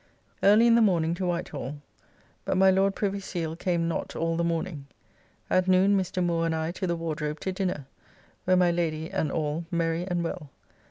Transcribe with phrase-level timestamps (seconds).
[0.41, 1.79] Early in the mornink to Whitehall,
[2.43, 4.87] but my Lord Privy Seal came not all the morning.
[5.47, 6.23] At noon Mr.
[6.25, 7.85] Moore and I to the Wardrobe to dinner,
[8.45, 10.49] where my Lady and all merry and well.